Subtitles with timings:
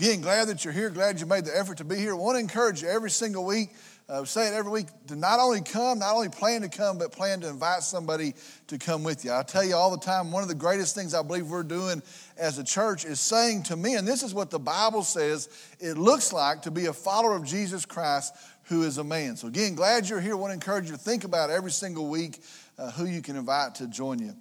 [0.00, 0.90] Again, glad that you're here.
[0.90, 2.16] Glad you made the effort to be here.
[2.16, 3.70] want to encourage you every single week.
[4.08, 7.12] Uh, say it every week to not only come, not only plan to come, but
[7.12, 8.34] plan to invite somebody
[8.66, 9.32] to come with you.
[9.32, 12.02] I tell you all the time, one of the greatest things I believe we're doing
[12.36, 15.48] as a church is saying to me, and this is what the Bible says
[15.78, 18.34] it looks like to be a follower of Jesus Christ
[18.64, 19.36] who is a man.
[19.36, 20.36] So, again, glad you're here.
[20.36, 22.40] want to encourage you to think about every single week
[22.78, 24.34] uh, who you can invite to join you.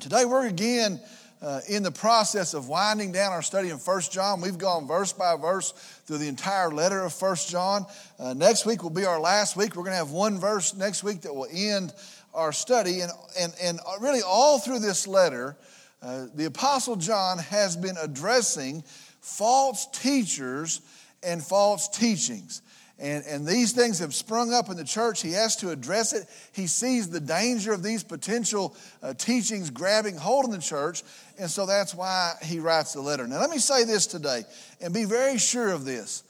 [0.00, 1.00] Today, we're again
[1.42, 4.40] uh, in the process of winding down our study in First John.
[4.40, 5.72] We've gone verse by verse
[6.06, 7.86] through the entire letter of First John.
[8.18, 9.74] Uh, next week will be our last week.
[9.74, 11.94] We're going to have one verse next week that will end
[12.34, 13.00] our study.
[13.00, 15.56] And, and, and really, all through this letter,
[16.02, 18.84] uh, the Apostle John has been addressing
[19.20, 20.80] false teachers
[21.22, 22.62] and false teachings.
[23.00, 25.22] And, and these things have sprung up in the church.
[25.22, 26.28] He has to address it.
[26.52, 31.02] He sees the danger of these potential uh, teachings grabbing hold in the church.
[31.38, 33.26] And so that's why he writes the letter.
[33.26, 34.44] Now, let me say this today
[34.82, 36.24] and be very sure of this.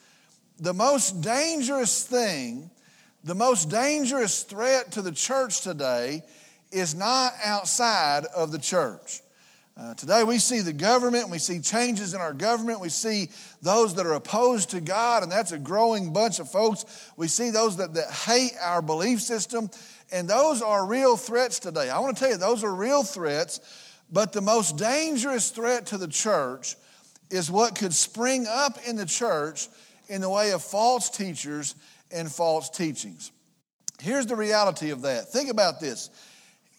[0.61, 2.71] The most dangerous thing,
[3.25, 6.23] the most dangerous threat to the church today
[6.71, 9.23] is not outside of the church.
[9.77, 13.31] Uh, today we see the government, we see changes in our government, we see
[13.63, 16.85] those that are opposed to God, and that's a growing bunch of folks.
[17.17, 19.71] We see those that, that hate our belief system,
[20.13, 21.89] and those are real threats today.
[21.89, 23.61] I want to tell you, those are real threats,
[24.13, 26.77] but the most dangerous threat to the church
[27.31, 29.69] is what could spring up in the church
[30.09, 31.77] in the way of false teachers
[32.11, 33.31] and false teachings.
[34.01, 35.29] Here's the reality of that.
[35.29, 36.11] Think about this.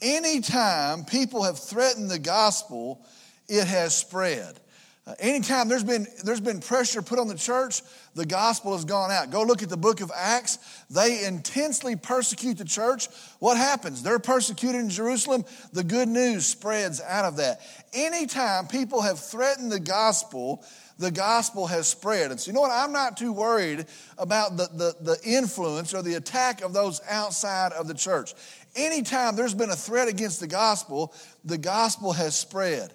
[0.02, 3.05] Anytime people have threatened the gospel,
[3.47, 4.59] it has spread.
[5.07, 7.81] Uh, anytime there's been, there's been pressure put on the church,
[8.13, 9.31] the gospel has gone out.
[9.31, 10.59] Go look at the book of Acts.
[10.91, 13.07] They intensely persecute the church.
[13.39, 14.03] What happens?
[14.03, 15.44] They're persecuted in Jerusalem.
[15.73, 17.61] The good news spreads out of that.
[17.94, 20.63] Anytime people have threatened the gospel,
[20.99, 22.29] the gospel has spread.
[22.29, 22.72] And so, you know what?
[22.72, 23.85] I'm not too worried
[24.17, 28.33] about the, the, the influence or the attack of those outside of the church.
[28.75, 31.13] Anytime there's been a threat against the gospel,
[31.44, 32.94] the gospel has spread.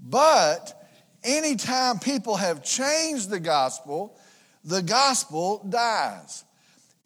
[0.00, 0.88] But
[1.22, 4.18] anytime people have changed the gospel,
[4.64, 6.44] the gospel dies.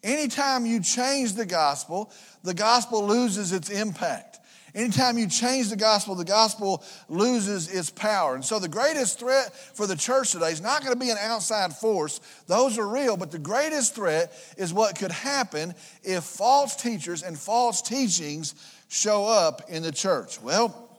[0.03, 2.11] Anytime you change the gospel,
[2.43, 4.39] the gospel loses its impact.
[4.77, 8.35] Anytime you change the gospel, the gospel loses its power.
[8.35, 11.17] And so the greatest threat for the church today is not going to be an
[11.19, 12.21] outside force.
[12.45, 15.73] Those are real, but the greatest threat is what could happen
[16.03, 18.53] if false teachers and false teachings
[18.87, 20.39] show up in the church.
[20.43, 20.95] Well,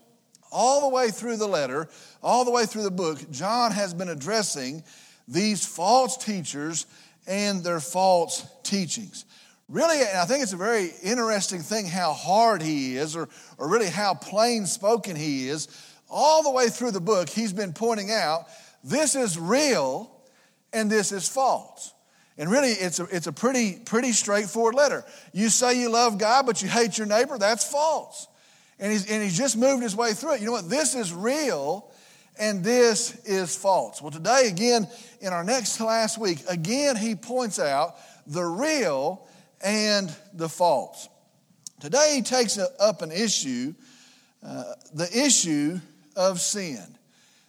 [0.50, 1.88] all the way through the letter,
[2.20, 4.82] all the way through the book, John has been addressing
[5.28, 6.86] these false teachers
[7.28, 9.24] and their false teachings
[9.68, 13.68] really, and I think it's a very interesting thing how hard he is, or, or
[13.68, 15.68] really how plain spoken he is.
[16.10, 18.46] All the way through the book, he's been pointing out
[18.82, 20.10] this is real
[20.72, 21.92] and this is false.
[22.38, 25.04] And really, it's a, it's a pretty, pretty straightforward letter.
[25.32, 28.28] You say you love God, but you hate your neighbor, that's false.
[28.78, 30.40] And he's, and he's just moved his way through it.
[30.40, 30.70] You know what?
[30.70, 31.90] This is real
[32.38, 34.00] and this is false.
[34.00, 34.86] Well, today, again,
[35.20, 37.96] in our next class week, again, he points out
[38.26, 39.26] the real
[39.62, 41.08] and the false.
[41.80, 43.74] Today, he takes up an issue,
[44.44, 44.64] uh,
[44.94, 45.80] the issue
[46.16, 46.84] of sin.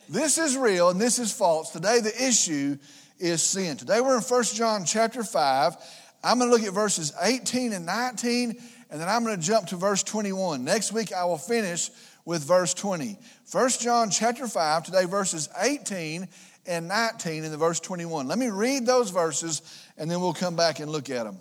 [0.07, 1.69] This is real and this is false.
[1.71, 2.77] Today, the issue
[3.19, 3.77] is sin.
[3.77, 5.75] Today, we're in 1 John chapter 5.
[6.23, 9.67] I'm going to look at verses 18 and 19, and then I'm going to jump
[9.67, 10.63] to verse 21.
[10.63, 11.91] Next week, I will finish
[12.25, 13.17] with verse 20.
[13.51, 16.27] 1 John chapter 5, today, verses 18
[16.65, 18.27] and 19 in the verse 21.
[18.27, 19.61] Let me read those verses,
[19.97, 21.37] and then we'll come back and look at them.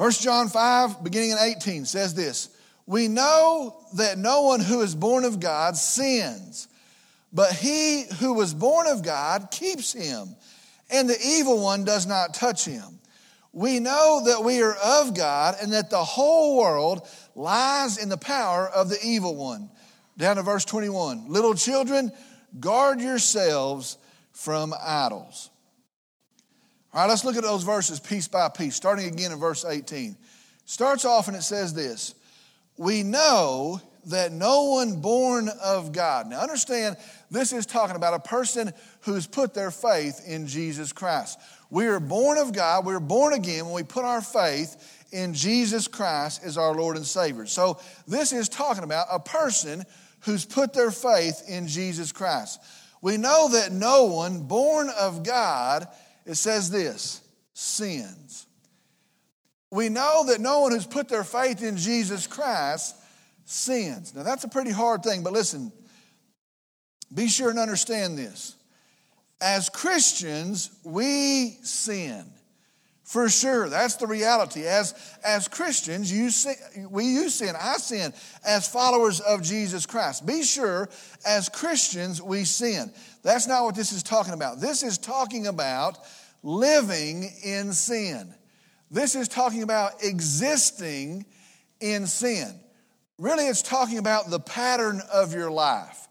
[0.00, 2.48] 1 John 5, beginning in 18, says this
[2.86, 6.68] We know that no one who is born of God sins,
[7.34, 10.34] but he who was born of God keeps him,
[10.88, 12.98] and the evil one does not touch him.
[13.52, 18.16] We know that we are of God and that the whole world lies in the
[18.16, 19.68] power of the evil one.
[20.16, 21.28] Down to verse 21.
[21.28, 22.10] Little children,
[22.58, 23.98] guard yourselves
[24.32, 25.50] from idols.
[26.92, 30.16] All right, let's look at those verses piece by piece, starting again in verse 18.
[30.64, 32.16] Starts off and it says this
[32.76, 36.28] We know that no one born of God.
[36.28, 36.96] Now, understand,
[37.30, 38.72] this is talking about a person
[39.02, 41.38] who's put their faith in Jesus Christ.
[41.70, 45.86] We are born of God, we're born again when we put our faith in Jesus
[45.86, 47.46] Christ as our Lord and Savior.
[47.46, 47.78] So,
[48.08, 49.84] this is talking about a person
[50.20, 52.60] who's put their faith in Jesus Christ.
[53.00, 55.86] We know that no one born of God
[56.30, 57.20] it says this
[57.52, 58.46] sins.
[59.70, 62.96] We know that no one who's put their faith in Jesus Christ
[63.44, 64.14] sins.
[64.14, 65.72] Now, that's a pretty hard thing, but listen,
[67.12, 68.56] be sure and understand this.
[69.40, 72.24] as Christians, we sin.
[73.04, 74.64] For sure, that's the reality.
[74.64, 74.94] As,
[75.24, 76.54] as Christians, you sin,
[76.90, 78.12] we you sin, I sin
[78.46, 80.24] as followers of Jesus Christ.
[80.24, 80.88] Be sure,
[81.26, 82.92] as Christians, we sin.
[83.24, 84.60] That's not what this is talking about.
[84.60, 85.98] This is talking about
[86.42, 88.34] living in sin.
[88.90, 91.24] This is talking about existing
[91.80, 92.58] in sin.
[93.18, 96.08] Really, it's talking about the pattern of your life.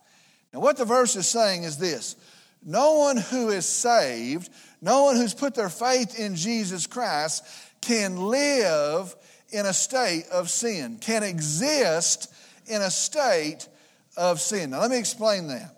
[0.53, 2.15] Now, what the verse is saying is this
[2.63, 4.49] no one who is saved
[4.81, 7.45] no one who's put their faith in Jesus Christ
[7.81, 9.15] can live
[9.51, 12.33] in a state of sin, can exist
[12.67, 13.67] in a state
[14.15, 14.69] of sin.
[14.69, 15.75] Now, let me explain that.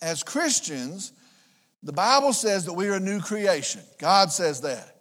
[0.00, 1.12] As Christians,
[1.82, 3.80] the Bible says that we are a new creation.
[3.98, 4.96] God says that.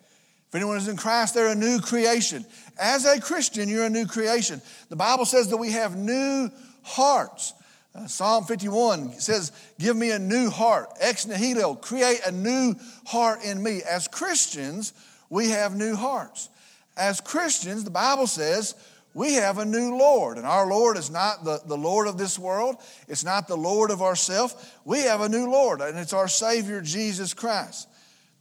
[0.47, 2.45] If anyone is in Christ, they're a new creation.
[2.79, 4.61] As a Christian, you're a new creation.
[4.89, 6.49] The Bible says that we have new
[6.83, 7.53] hearts.
[7.93, 10.89] Uh, Psalm 51 says, Give me a new heart.
[10.99, 12.75] Ex nihilo, create a new
[13.05, 13.81] heart in me.
[13.89, 14.93] As Christians,
[15.29, 16.49] we have new hearts.
[16.95, 18.75] As Christians, the Bible says,
[19.17, 20.37] we have a new Lord.
[20.37, 22.75] And our Lord is not the, the Lord of this world,
[23.07, 24.79] it's not the Lord of ourself.
[24.85, 27.89] We have a new Lord, and it's our Savior, Jesus Christ.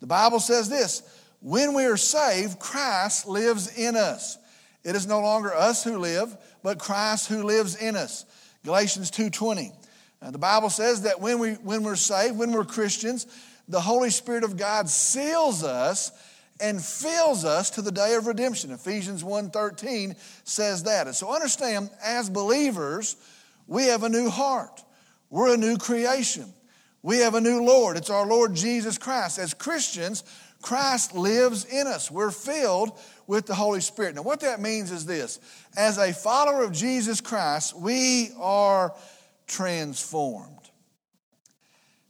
[0.00, 1.02] The Bible says this
[1.40, 4.36] when we are saved, Christ lives in us.
[4.84, 8.26] It is no longer us who live, but Christ who lives in us.
[8.62, 9.72] Galatians 2.20.
[10.20, 13.26] Uh, the Bible says that when, we, when we're saved, when we're Christians,
[13.66, 16.12] the Holy Spirit of God seals us
[16.60, 18.70] and fills us to the day of redemption.
[18.70, 21.06] Ephesians 1.13 says that.
[21.06, 23.16] And so understand, as believers,
[23.66, 24.82] we have a new heart.
[25.30, 26.52] We're a new creation.
[27.02, 27.96] We have a new Lord.
[27.96, 29.38] It's our Lord Jesus Christ.
[29.38, 30.24] As Christians,
[30.62, 32.10] Christ lives in us.
[32.10, 34.14] We're filled with the Holy Spirit.
[34.14, 35.38] Now, what that means is this
[35.76, 38.94] as a follower of Jesus Christ, we are
[39.46, 40.70] transformed.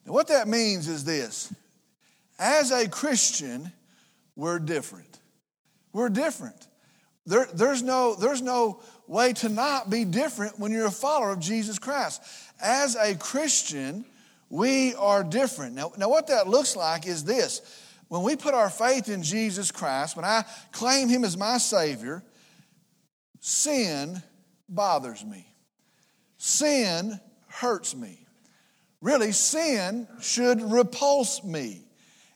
[0.07, 1.53] Now, what that means is this
[2.39, 3.73] as a Christian,
[4.37, 5.19] we're different.
[5.93, 6.69] We're different.
[7.25, 11.41] There, there's, no, there's no way to not be different when you're a follower of
[11.41, 12.23] Jesus Christ.
[12.61, 14.05] As a Christian,
[14.49, 15.75] we are different.
[15.75, 17.63] Now, now what that looks like is this
[18.09, 22.23] when we put our faith in Jesus Christ, when I claim Him as my Savior,
[23.41, 24.23] sin
[24.69, 25.47] bothers me.
[26.39, 27.19] Sin
[27.49, 28.27] hurts me.
[29.01, 31.86] Really, sin should repulse me.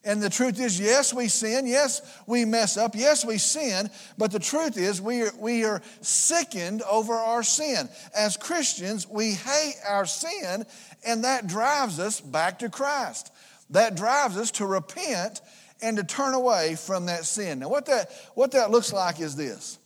[0.02, 1.66] And the truth is, yes, we sin.
[1.66, 2.94] Yes, we mess up.
[2.94, 3.90] Yes, we sin.
[4.16, 7.88] But the truth is, we are, we are sickened over our sin.
[8.16, 10.64] As Christians, we hate our sin,
[11.04, 13.30] and that drives us back to Christ.
[13.70, 15.42] That drives us to repent
[15.82, 17.58] and to turn away from that sin.
[17.58, 19.78] Now, what that, what that looks like is this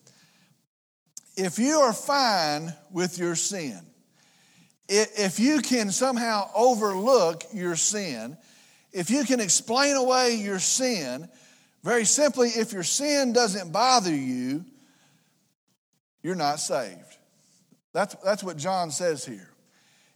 [1.37, 3.81] if you are fine with your sin,
[4.89, 8.37] if you can somehow overlook your sin,
[8.95, 11.29] if you can explain away your sin,
[11.83, 14.65] very simply, if your sin doesn't bother you,
[16.23, 17.19] you're not saved.
[17.93, 19.51] That's, that's what John says here.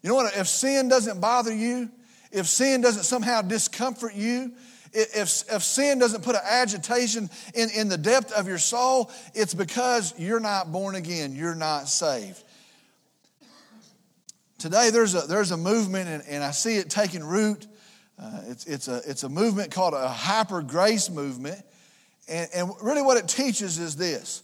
[0.00, 0.34] You know what?
[0.36, 1.90] If sin doesn't bother you,
[2.30, 4.52] if sin doesn't somehow discomfort you,
[4.92, 9.54] if, if sin doesn't put an agitation in, in the depth of your soul, it's
[9.54, 12.42] because you're not born again, you're not saved.
[14.58, 17.66] Today, there's a, there's a movement, and, and I see it taking root.
[18.20, 21.62] Uh, it's, it's, a, it's a movement called a hyper grace movement.
[22.28, 24.42] And, and really, what it teaches is this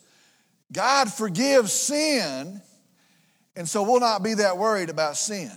[0.72, 2.62] God forgives sin,
[3.56, 5.50] and so we'll not be that worried about sin.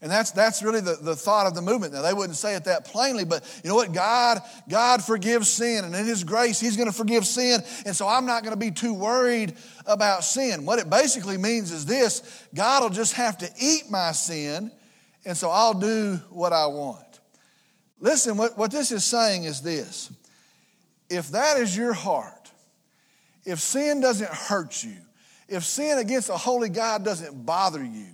[0.00, 1.92] And that's, that's really the, the thought of the movement.
[1.92, 3.92] Now, they wouldn't say it that plainly, but you know what?
[3.92, 7.60] God, God forgives sin, and in His grace, He's going to forgive sin.
[7.84, 9.54] And so I'm not going to be too worried
[9.86, 10.64] about sin.
[10.64, 14.70] What it basically means is this God will just have to eat my sin,
[15.24, 17.07] and so I'll do what I want.
[18.00, 20.10] Listen, what, what this is saying is this
[21.10, 22.52] if that is your heart,
[23.44, 24.96] if sin doesn't hurt you,
[25.48, 28.06] if sin against a holy God doesn't bother you,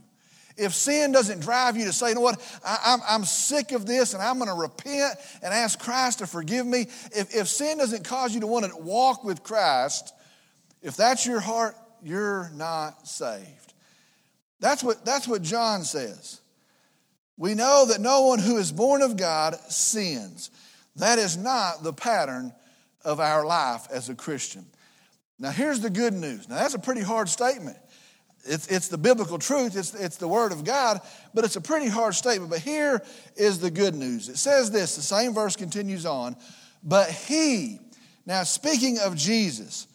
[0.56, 3.86] if sin doesn't drive you to say, you know what, I, am I'm sick of
[3.86, 7.78] this and I'm going to repent and ask Christ to forgive me, if, if sin
[7.78, 10.14] doesn't cause you to want to walk with Christ,
[10.80, 13.72] if that's your heart, you're not saved.
[14.60, 16.40] That's what, that's what John says.
[17.36, 20.50] We know that no one who is born of God sins.
[20.96, 22.52] That is not the pattern
[23.04, 24.64] of our life as a Christian.
[25.38, 26.48] Now, here's the good news.
[26.48, 27.76] Now, that's a pretty hard statement.
[28.46, 31.00] It's, it's the biblical truth, it's, it's the Word of God,
[31.32, 32.50] but it's a pretty hard statement.
[32.50, 33.02] But here
[33.36, 34.28] is the good news.
[34.28, 36.36] It says this, the same verse continues on,
[36.82, 37.80] but He,
[38.26, 39.86] now speaking of Jesus,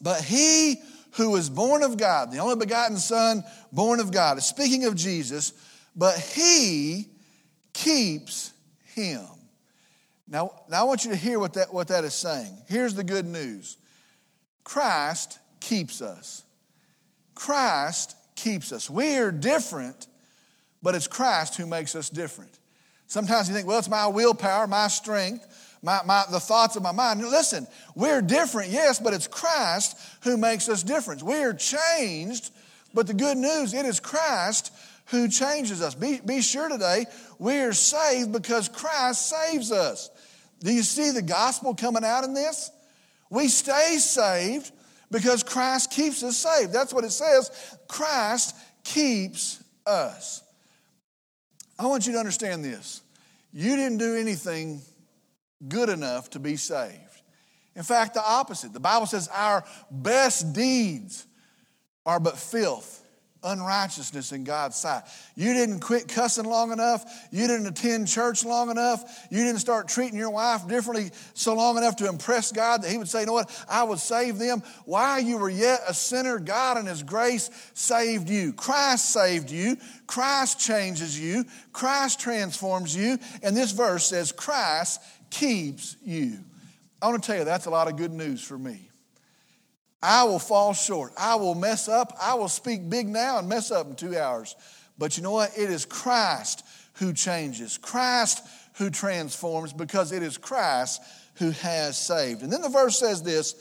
[0.00, 0.76] but He
[1.12, 5.52] who is born of God, the only begotten Son born of God, speaking of Jesus,
[5.94, 7.08] but He
[7.72, 8.52] keeps
[8.94, 9.26] him.
[10.28, 12.56] Now, now I want you to hear what that, what that is saying.
[12.68, 13.76] Here's the good news
[14.64, 16.44] Christ keeps us.
[17.34, 18.88] Christ keeps us.
[18.88, 20.06] We are different,
[20.82, 22.58] but it's Christ who makes us different.
[23.06, 26.92] Sometimes you think, well, it's my willpower, my strength, my, my, the thoughts of my
[26.92, 27.20] mind.
[27.20, 31.22] Listen, we're different, yes, but it's Christ who makes us different.
[31.22, 32.50] We are changed,
[32.94, 34.72] but the good news, it is Christ
[35.06, 35.94] who changes us.
[35.94, 37.06] Be, be sure today,
[37.38, 40.10] we are saved because Christ saves us.
[40.60, 42.70] Do you see the gospel coming out in this?
[43.30, 44.70] We stay saved
[45.10, 46.72] because Christ keeps us saved.
[46.72, 47.50] That's what it says.
[47.88, 50.42] Christ keeps us.
[51.78, 53.02] I want you to understand this.
[53.52, 54.80] You didn't do anything
[55.68, 57.22] good enough to be saved.
[57.74, 58.72] In fact, the opposite.
[58.72, 61.26] The Bible says our best deeds
[62.04, 63.01] are but filth
[63.44, 65.02] unrighteousness in God's sight.
[65.34, 67.04] You didn't quit cussing long enough.
[67.30, 69.26] You didn't attend church long enough.
[69.30, 72.98] You didn't start treating your wife differently so long enough to impress God that He
[72.98, 74.62] would say, you know what, I would save them.
[74.84, 78.52] While you were yet a sinner, God in His grace saved you.
[78.52, 79.76] Christ saved you.
[80.06, 81.44] Christ changes you.
[81.72, 83.18] Christ transforms you.
[83.42, 86.38] And this verse says, Christ keeps you.
[87.00, 88.91] I want to tell you, that's a lot of good news for me.
[90.02, 91.12] I will fall short.
[91.16, 92.12] I will mess up.
[92.20, 94.56] I will speak big now and mess up in two hours.
[94.98, 95.50] But you know what?
[95.56, 98.44] It is Christ who changes, Christ
[98.74, 101.00] who transforms, because it is Christ
[101.36, 102.42] who has saved.
[102.42, 103.54] And then the verse says this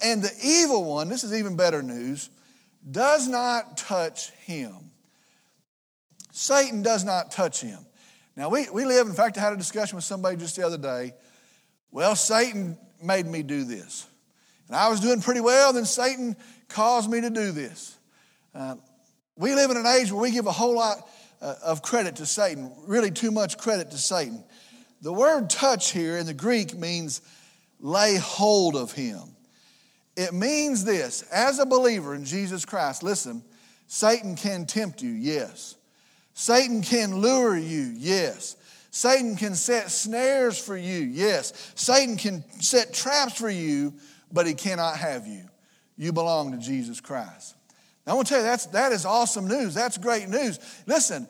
[0.00, 2.30] and the evil one, this is even better news,
[2.90, 4.90] does not touch him.
[6.32, 7.78] Satan does not touch him.
[8.36, 10.76] Now, we, we live, in fact, I had a discussion with somebody just the other
[10.76, 11.14] day.
[11.90, 14.06] Well, Satan made me do this.
[14.68, 16.36] And I was doing pretty well, then Satan
[16.68, 17.96] caused me to do this.
[18.54, 18.76] Uh,
[19.36, 21.08] we live in an age where we give a whole lot
[21.40, 24.42] uh, of credit to Satan, really too much credit to Satan.
[25.02, 27.20] The word touch here in the Greek means
[27.80, 29.20] lay hold of him.
[30.16, 33.44] It means this as a believer in Jesus Christ, listen,
[33.86, 35.76] Satan can tempt you, yes.
[36.32, 38.56] Satan can lure you, yes.
[38.90, 41.72] Satan can set snares for you, yes.
[41.74, 43.92] Satan can set traps for you
[44.36, 45.48] but he cannot have you.
[45.96, 47.56] You belong to Jesus Christ.
[48.06, 49.72] Now, I want to tell you, that's, that is awesome news.
[49.72, 50.60] That's great news.
[50.86, 51.26] Listen,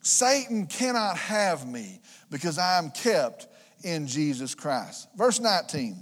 [0.00, 3.48] Satan cannot have me because I am kept
[3.82, 5.08] in Jesus Christ.
[5.16, 5.96] Verse 19.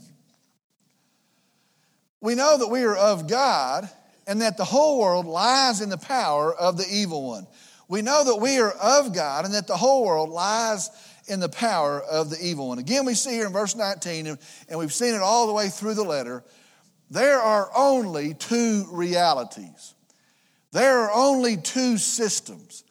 [2.20, 3.88] We know that we are of God
[4.26, 7.46] and that the whole world lies in the power of the evil one.
[7.88, 10.90] We know that we are of God and that the whole world lies
[11.28, 12.78] in the power of the evil one.
[12.78, 15.94] Again, we see here in verse 19, and, we've seen it all the way through
[15.94, 16.44] the letter,
[17.10, 19.94] there are only two realities.
[20.72, 22.84] There are only two systems.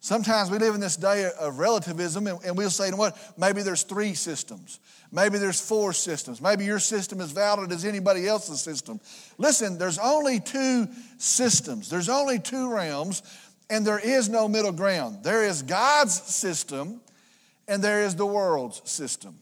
[0.00, 3.62] Sometimes we live in this day of relativism, and we'll say, you know what, maybe
[3.62, 4.78] there's three systems.
[5.10, 6.40] Maybe there's four systems.
[6.40, 9.00] Maybe your system is valid as anybody else's system.
[9.38, 10.88] Listen, there's only two
[11.18, 13.22] systems, there's only two realms,
[13.68, 15.24] and there is no middle ground.
[15.24, 17.00] There is God's system,
[17.68, 19.36] and there is the world's system.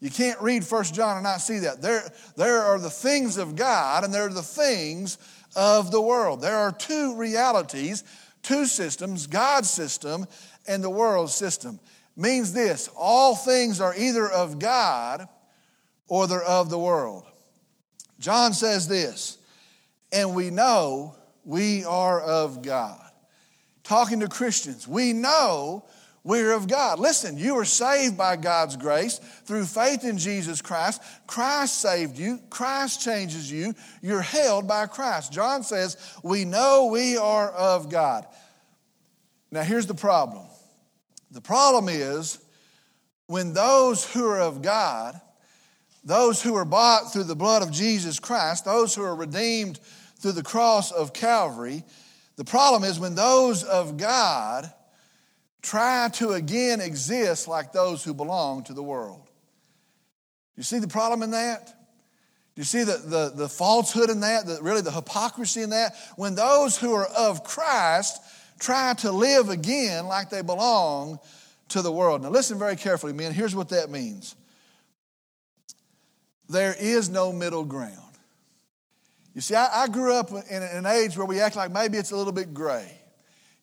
[0.00, 1.80] You can't read First John and not see that.
[1.80, 2.02] There,
[2.36, 5.18] there are the things of God and there are the things
[5.54, 6.42] of the world.
[6.42, 8.04] There are two realities,
[8.42, 10.26] two systems God's system
[10.66, 11.80] and the world's system.
[12.16, 15.28] Means this all things are either of God
[16.08, 17.24] or they're of the world.
[18.18, 19.38] John says this,
[20.12, 21.14] and we know
[21.44, 23.00] we are of God.
[23.82, 25.84] Talking to Christians, we know
[26.26, 26.98] we're of God.
[26.98, 31.00] Listen, you are saved by God's grace through faith in Jesus Christ.
[31.28, 32.40] Christ saved you.
[32.50, 33.76] Christ changes you.
[34.02, 35.32] You're held by Christ.
[35.32, 38.26] John says, We know we are of God.
[39.52, 40.44] Now, here's the problem
[41.30, 42.40] the problem is
[43.28, 45.20] when those who are of God,
[46.02, 49.78] those who are bought through the blood of Jesus Christ, those who are redeemed
[50.18, 51.84] through the cross of Calvary,
[52.34, 54.72] the problem is when those of God
[55.66, 59.28] try to again exist like those who belong to the world.
[60.56, 61.72] You see the problem in that?
[62.54, 65.94] You see the, the, the falsehood in that, the, really the hypocrisy in that?
[66.14, 68.22] When those who are of Christ
[68.58, 71.18] try to live again like they belong
[71.68, 72.22] to the world.
[72.22, 73.32] Now, listen very carefully, men.
[73.32, 74.36] Here's what that means
[76.48, 77.92] there is no middle ground.
[79.34, 82.12] You see, I, I grew up in an age where we act like maybe it's
[82.12, 82.95] a little bit gray.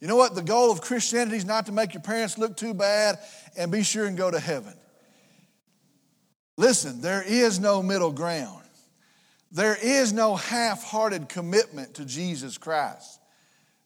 [0.04, 0.36] You know what?
[0.36, 3.20] The goal of Christianity is not to make your parents look too bad
[3.56, 4.74] and be sure and go to heaven.
[6.58, 8.66] Listen, there is no middle ground.
[9.54, 13.18] There is no half hearted commitment to Jesus Christ.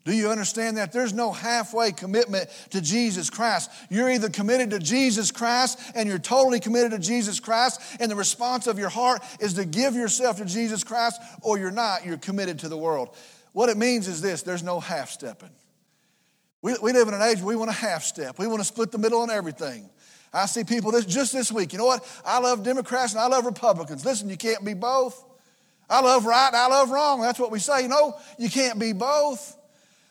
[0.05, 0.91] Do you understand that?
[0.91, 3.69] There's no halfway commitment to Jesus Christ.
[3.91, 8.15] You're either committed to Jesus Christ and you're totally committed to Jesus Christ, and the
[8.15, 12.07] response of your heart is to give yourself to Jesus Christ, or you're not.
[12.07, 13.15] You're committed to the world.
[13.53, 15.51] What it means is this there's no half stepping.
[16.67, 18.65] We, we live in an age where we want a half step, we want to
[18.65, 19.89] split the middle on everything.
[20.33, 21.71] I see people this, just this week.
[21.71, 22.05] You know what?
[22.25, 24.03] I love Democrats and I love Republicans.
[24.03, 25.23] Listen, you can't be both.
[25.89, 27.21] I love right and I love wrong.
[27.21, 27.83] That's what we say.
[27.83, 29.55] You know, you can't be both.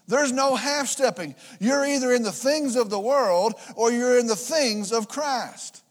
[0.09, 1.35] There's no half stepping.
[1.61, 5.83] You're either in the things of the world or you're in the things of Christ.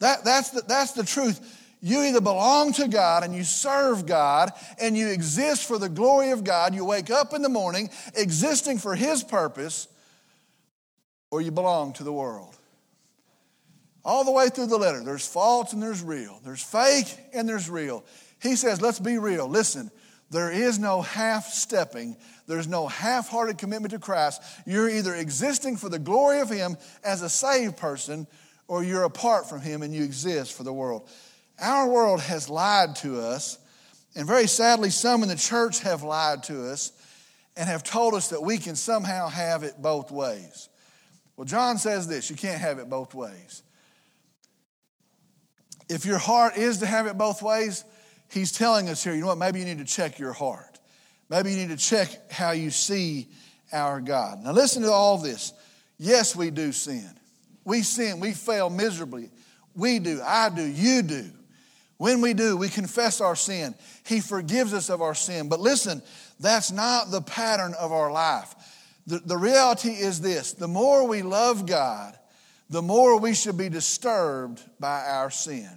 [0.00, 1.40] That, that's, the, that's the truth.
[1.80, 6.30] You either belong to God and you serve God and you exist for the glory
[6.30, 6.74] of God.
[6.74, 9.88] You wake up in the morning existing for His purpose,
[11.34, 12.56] or you belong to the world.
[14.04, 16.38] All the way through the letter, there's false and there's real.
[16.44, 18.04] There's fake and there's real.
[18.40, 19.48] He says, let's be real.
[19.48, 19.90] Listen,
[20.30, 24.42] there is no half stepping, there's no half hearted commitment to Christ.
[24.64, 28.28] You're either existing for the glory of Him as a saved person,
[28.68, 31.08] or you're apart from Him and you exist for the world.
[31.60, 33.58] Our world has lied to us,
[34.14, 36.92] and very sadly, some in the church have lied to us
[37.56, 40.68] and have told us that we can somehow have it both ways.
[41.36, 43.62] Well, John says this you can't have it both ways.
[45.88, 47.84] If your heart is to have it both ways,
[48.30, 50.78] he's telling us here, you know what, maybe you need to check your heart.
[51.28, 53.28] Maybe you need to check how you see
[53.72, 54.42] our God.
[54.42, 55.52] Now, listen to all this.
[55.98, 57.10] Yes, we do sin.
[57.64, 59.30] We sin, we fail miserably.
[59.74, 61.30] We do, I do, you do.
[61.96, 63.74] When we do, we confess our sin.
[64.06, 65.48] He forgives us of our sin.
[65.48, 66.02] But listen,
[66.40, 68.54] that's not the pattern of our life.
[69.06, 72.18] The, the reality is this the more we love God,
[72.70, 75.70] the more we should be disturbed by our sin.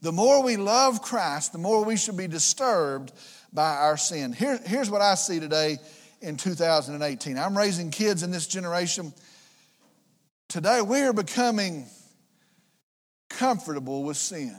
[0.00, 3.12] The more we love Christ, the more we should be disturbed
[3.52, 4.32] by our sin.
[4.32, 5.78] Here, here's what I see today
[6.20, 7.36] in 2018.
[7.36, 9.12] I'm raising kids in this generation.
[10.48, 11.86] Today, we are becoming
[13.28, 14.56] comfortable with sin.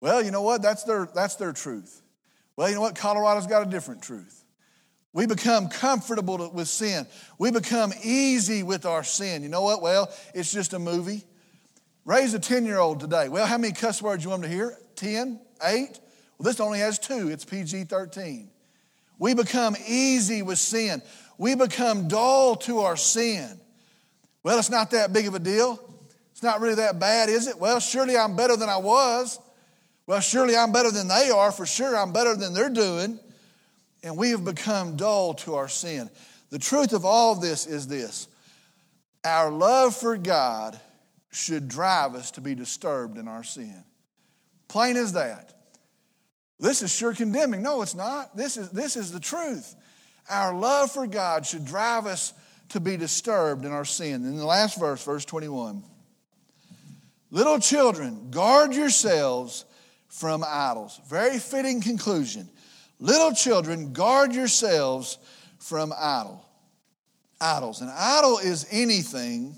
[0.00, 0.62] Well, you know what?
[0.62, 2.02] That's their, that's their truth.
[2.56, 2.96] Well, you know what?
[2.96, 4.41] Colorado's got a different truth.
[5.12, 7.06] We become comfortable with sin.
[7.38, 9.42] We become easy with our sin.
[9.42, 9.82] You know what?
[9.82, 11.24] Well, it's just a movie.
[12.04, 13.28] Raise a 10 year old today.
[13.28, 14.78] Well, how many cuss words you want them to hear?
[14.96, 15.40] 10?
[15.62, 16.00] 8?
[16.38, 17.28] Well, this only has two.
[17.28, 18.48] It's PG 13.
[19.18, 21.02] We become easy with sin.
[21.38, 23.60] We become dull to our sin.
[24.42, 25.78] Well, it's not that big of a deal.
[26.32, 27.58] It's not really that bad, is it?
[27.58, 29.38] Well, surely I'm better than I was.
[30.06, 31.52] Well, surely I'm better than they are.
[31.52, 33.20] For sure, I'm better than they're doing.
[34.02, 36.10] And we have become dull to our sin.
[36.50, 38.28] The truth of all this is this
[39.24, 40.78] our love for God
[41.30, 43.84] should drive us to be disturbed in our sin.
[44.68, 45.52] Plain as that.
[46.58, 47.62] This is sure condemning.
[47.62, 48.36] No, it's not.
[48.36, 49.74] This is, this is the truth.
[50.30, 52.32] Our love for God should drive us
[52.70, 54.24] to be disturbed in our sin.
[54.24, 55.82] In the last verse, verse 21,
[57.30, 59.64] little children, guard yourselves
[60.08, 61.00] from idols.
[61.08, 62.48] Very fitting conclusion.
[63.02, 65.18] Little children, guard yourselves
[65.58, 66.40] from idol.
[67.40, 67.80] Idols.
[67.80, 69.56] An idol is anything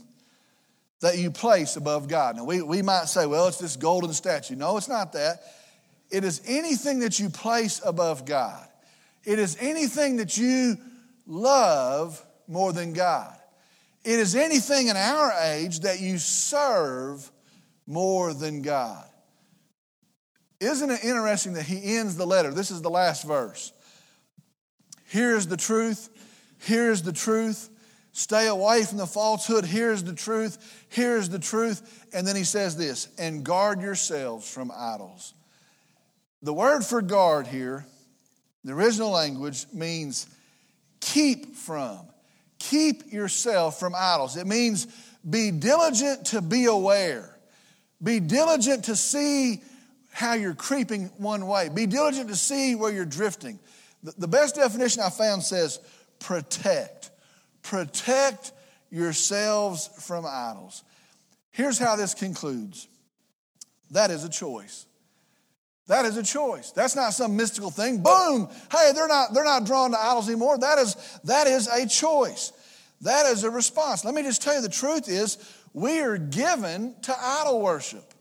[1.02, 2.36] that you place above God.
[2.36, 4.56] Now, we, we might say, well, it's this golden statue.
[4.56, 5.42] No, it's not that.
[6.10, 8.66] It is anything that you place above God.
[9.24, 10.78] It is anything that you
[11.26, 13.36] love more than God.
[14.04, 17.30] It is anything in our age that you serve
[17.86, 19.04] more than God.
[20.64, 22.52] Isn't it interesting that he ends the letter?
[22.52, 23.72] This is the last verse.
[25.08, 26.08] Here is the truth.
[26.58, 27.68] Here is the truth.
[28.12, 29.64] Stay away from the falsehood.
[29.64, 30.86] Here's the truth.
[30.88, 32.06] Here's the truth.
[32.14, 35.34] And then he says this and guard yourselves from idols.
[36.42, 37.86] The word for guard here,
[38.64, 40.26] the original language means
[41.00, 42.00] keep from.
[42.58, 44.36] Keep yourself from idols.
[44.36, 44.86] It means
[45.28, 47.36] be diligent to be aware.
[48.02, 49.62] Be diligent to see
[50.14, 51.68] how you're creeping one way.
[51.68, 53.58] Be diligent to see where you're drifting.
[54.16, 55.80] The best definition I found says
[56.20, 57.10] protect.
[57.62, 58.52] Protect
[58.90, 60.84] yourselves from idols.
[61.50, 62.86] Here's how this concludes
[63.90, 64.86] that is a choice.
[65.88, 66.70] That is a choice.
[66.70, 68.00] That's not some mystical thing.
[68.00, 68.48] Boom!
[68.70, 70.58] Hey, they're not, they're not drawn to idols anymore.
[70.58, 72.52] That is, that is a choice.
[73.00, 74.04] That is a response.
[74.04, 75.38] Let me just tell you the truth is
[75.72, 78.13] we are given to idol worship.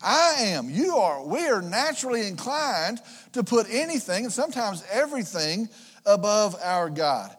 [0.00, 3.00] I am, you are, we are naturally inclined
[3.32, 5.68] to put anything and sometimes everything
[6.06, 7.34] above our God.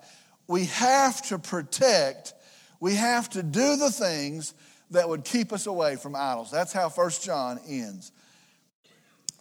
[0.47, 2.33] We have to protect,
[2.79, 4.53] we have to do the things
[4.91, 6.51] that would keep us away from idols.
[6.51, 8.11] That's how First John ends.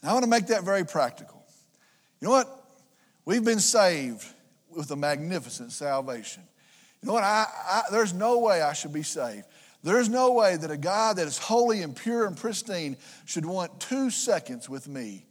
[0.02, 1.42] I want to make that very practical.
[2.20, 2.64] You know what?
[3.24, 4.24] We've been saved.
[4.70, 6.42] with a magnificent salvation.
[7.02, 7.24] You know what?
[7.24, 9.44] I, I, there's no way I should be saved.
[9.82, 13.80] There's no way that a God that is holy and pure and pristine should want
[13.80, 15.24] two seconds with me.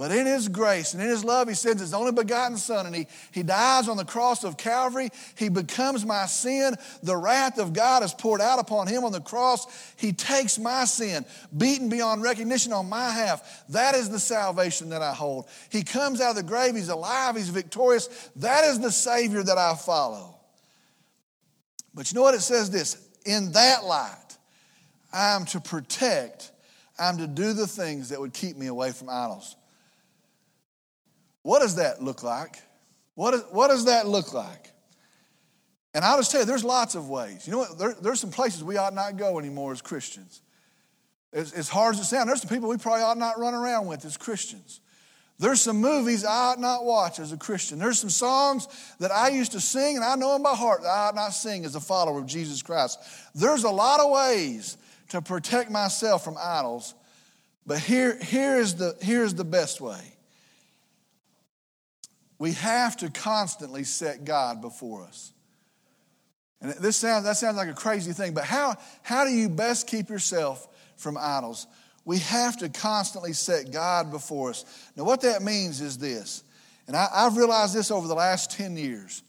[0.00, 2.96] But in His grace and in His love, He sends His only begotten Son and
[2.96, 5.10] He, he dies on the cross of Calvary.
[5.34, 6.74] He becomes my sin.
[7.02, 9.66] The wrath of God is poured out upon Him on the cross.
[9.96, 13.66] He takes my sin, beaten beyond recognition on my half.
[13.68, 15.48] That is the salvation that I hold.
[15.70, 16.74] He comes out of the grave.
[16.74, 17.36] He's alive.
[17.36, 18.30] He's victorious.
[18.36, 20.34] That is the Savior that I follow.
[21.92, 22.34] But you know what?
[22.34, 24.36] It says this in that light,
[25.12, 26.52] I'm to protect,
[26.98, 29.56] I'm to do the things that would keep me away from idols.
[31.42, 32.56] What does that look like?
[33.14, 34.70] What, is, what does that look like?
[35.92, 37.46] And I'll just tell you, there's lots of ways.
[37.46, 37.78] You know what?
[37.78, 40.42] There, there's some places we ought not go anymore as Christians.
[41.32, 43.86] As, as hard as it sounds, there's some people we probably ought not run around
[43.86, 44.80] with as Christians.
[45.40, 47.78] There's some movies I ought not watch as a Christian.
[47.78, 50.88] There's some songs that I used to sing and I know in my heart that
[50.88, 53.00] I ought not sing as a follower of Jesus Christ.
[53.34, 54.76] There's a lot of ways
[55.08, 56.94] to protect myself from idols,
[57.66, 60.14] but here, here, is, the, here is the best way.
[62.38, 65.32] We have to constantly set God before us.
[66.60, 69.86] And this sounds, that sounds like a crazy thing, but how, how do you best
[69.86, 71.66] keep yourself from idols?
[72.10, 74.64] We have to constantly set God before us.
[74.96, 76.42] Now, what that means is this,
[76.88, 79.22] and I, I've realized this over the last 10 years.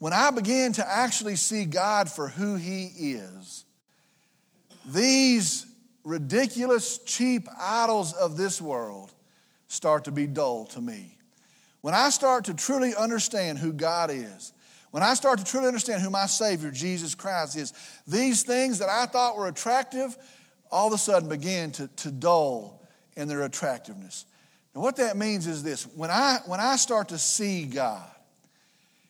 [0.00, 3.64] When I began to actually see God for who He is,
[4.84, 5.66] these
[6.02, 9.12] ridiculous, cheap idols of this world
[9.68, 11.16] start to be dull to me.
[11.80, 14.52] When I start to truly understand who God is,
[14.90, 17.72] when I start to truly understand who my Savior, Jesus Christ, is,
[18.04, 20.16] these things that I thought were attractive
[20.70, 22.80] all of a sudden begin to, to dull
[23.16, 24.24] in their attractiveness.
[24.74, 28.08] And what that means is this when I, when I start to see God,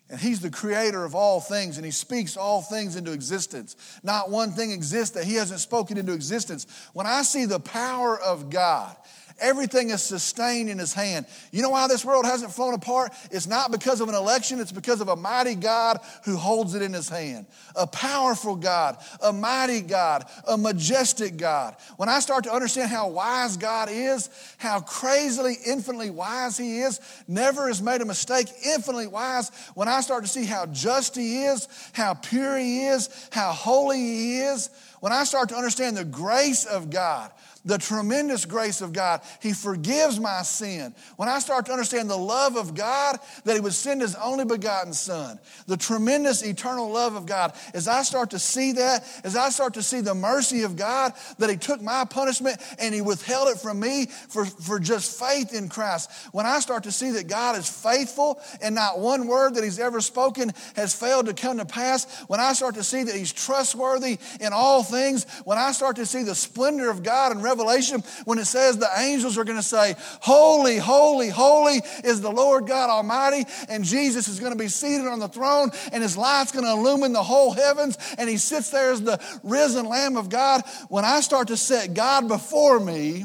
[0.08, 3.76] and He's the creator of all things, and He speaks all things into existence.
[4.02, 6.66] Not one thing exists that He hasn't spoken into existence.
[6.92, 8.96] When I see the power of God
[9.40, 11.26] Everything is sustained in his hand.
[11.50, 13.12] You know why this world hasn't flown apart?
[13.30, 16.82] It's not because of an election, it's because of a mighty God who holds it
[16.82, 17.46] in his hand.
[17.76, 21.76] A powerful God, a mighty God, a majestic God.
[21.96, 27.00] When I start to understand how wise God is, how crazily, infinitely wise he is,
[27.26, 29.50] never has made a mistake, infinitely wise.
[29.74, 33.98] When I start to see how just he is, how pure he is, how holy
[33.98, 37.30] he is, when I start to understand the grace of God,
[37.64, 39.20] the tremendous grace of God.
[39.40, 40.94] He forgives my sin.
[41.16, 44.44] When I start to understand the love of God, that He would send His only
[44.44, 49.36] begotten Son, the tremendous eternal love of God, as I start to see that, as
[49.36, 53.02] I start to see the mercy of God, that He took my punishment and He
[53.02, 56.10] withheld it from me for, for just faith in Christ.
[56.32, 59.78] When I start to see that God is faithful and not one word that He's
[59.78, 63.32] ever spoken has failed to come to pass, when I start to see that He's
[63.32, 68.02] trustworthy in all things, when I start to see the splendor of God and Revelation
[68.24, 72.66] when it says the angels are going to say, Holy, holy, holy is the Lord
[72.66, 76.52] God Almighty, and Jesus is going to be seated on the throne, and his light's
[76.52, 80.28] going to illumine the whole heavens, and he sits there as the risen Lamb of
[80.28, 80.62] God.
[80.88, 83.24] When I start to set God before me,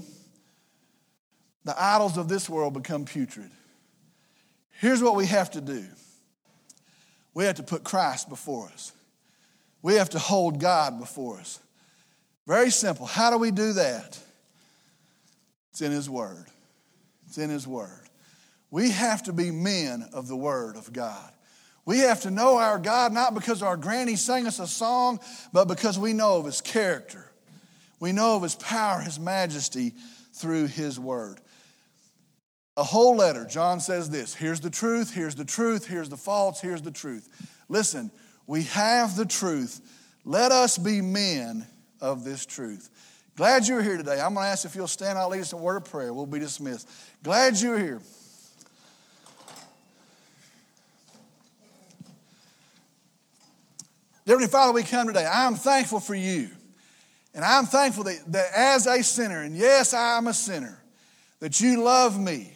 [1.63, 3.51] the idols of this world become putrid.
[4.79, 5.85] Here's what we have to do
[7.33, 8.91] we have to put Christ before us,
[9.81, 11.59] we have to hold God before us.
[12.47, 13.05] Very simple.
[13.05, 14.19] How do we do that?
[15.71, 16.45] It's in His Word.
[17.27, 18.09] It's in His Word.
[18.71, 21.31] We have to be men of the Word of God.
[21.85, 25.19] We have to know our God not because our granny sang us a song,
[25.53, 27.31] but because we know of His character.
[27.99, 29.93] We know of His power, His majesty
[30.33, 31.39] through His Word.
[32.77, 36.59] A whole letter, John says this here's the truth, here's the truth, here's the false,
[36.59, 37.29] here's the truth.
[37.69, 38.11] Listen,
[38.47, 39.81] we have the truth.
[40.25, 41.65] Let us be men
[42.05, 42.89] of this truth.
[43.35, 44.21] Glad you're here today.
[44.21, 45.17] I'm going to ask if you'll stand.
[45.17, 46.13] I'll lead us in a word of prayer.
[46.13, 46.87] We'll be dismissed.
[47.23, 47.99] Glad you're here.
[54.27, 55.25] Heavenly Father, we come today.
[55.25, 56.49] I'm thankful for you.
[57.33, 60.81] And I'm thankful that, that as a sinner, and yes, I'm a sinner,
[61.39, 62.53] that you love me.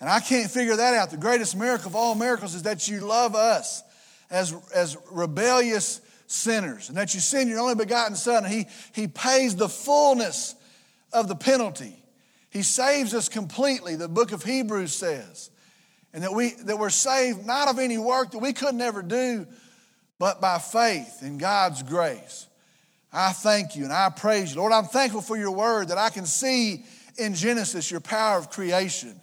[0.00, 1.10] And I can't figure that out.
[1.10, 3.82] The greatest miracle of all miracles is that you love us
[4.30, 6.00] as, as rebellious
[6.32, 10.54] sinners, and that you send your only begotten Son, and he, he pays the fullness
[11.12, 11.94] of the penalty.
[12.50, 15.50] He saves us completely, the book of Hebrews says.
[16.12, 19.46] And that, we, that we're saved not of any work that we could never do,
[20.18, 22.46] but by faith in God's grace.
[23.12, 24.60] I thank you and I praise you.
[24.60, 26.84] Lord, I'm thankful for your word that I can see
[27.18, 29.20] in Genesis your power of creation,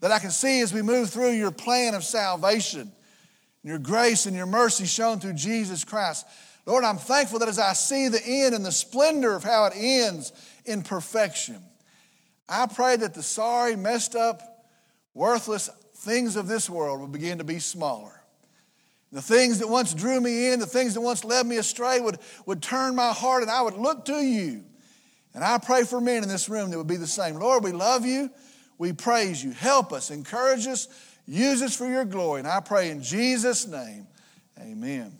[0.00, 2.92] that I can see as we move through your plan of salvation
[3.66, 6.24] your grace and your mercy shown through Jesus Christ.
[6.66, 9.72] Lord, I'm thankful that as I see the end and the splendor of how it
[9.76, 10.32] ends
[10.64, 11.62] in perfection,
[12.48, 14.40] I pray that the sorry, messed up,
[15.14, 18.12] worthless things of this world will begin to be smaller.
[19.10, 22.18] The things that once drew me in, the things that once led me astray would,
[22.44, 24.64] would turn my heart and I would look to you.
[25.34, 27.36] And I pray for men in this room that would be the same.
[27.36, 28.30] Lord, we love you.
[28.78, 29.52] We praise you.
[29.52, 30.88] Help us, encourage us,
[31.26, 32.40] use us for your glory.
[32.40, 34.06] And I pray in Jesus' name,
[34.60, 35.12] amen.